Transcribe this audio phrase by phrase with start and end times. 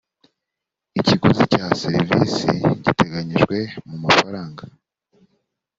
[0.99, 2.47] ikiguzi cya serivisi
[2.83, 3.57] giteganyijwe
[3.87, 4.63] mu mafaranga